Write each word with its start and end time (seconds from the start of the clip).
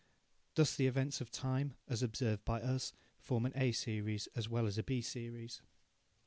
Thus 0.55 0.75
the 0.75 0.87
events 0.87 1.21
of 1.21 1.29
time, 1.29 1.75
as 1.87 2.01
observed 2.01 2.43
by 2.43 2.59
us, 2.59 2.91
form 3.19 3.45
an 3.45 3.53
A 3.55 3.71
series 3.71 4.25
as 4.35 4.49
well 4.49 4.65
as 4.65 4.79
a 4.79 4.83
B 4.83 4.99
series. 5.03 5.61